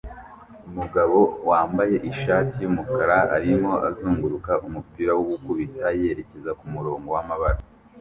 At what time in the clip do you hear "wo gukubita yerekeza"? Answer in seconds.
5.17-6.51